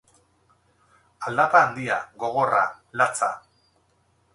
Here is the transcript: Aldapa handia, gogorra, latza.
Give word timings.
Aldapa 1.29 1.63
handia, 1.67 2.01
gogorra, 2.25 2.67
latza. 3.03 3.33